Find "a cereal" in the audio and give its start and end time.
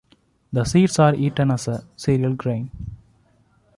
1.67-2.33